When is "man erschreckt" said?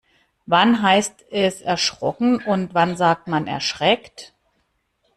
3.27-4.33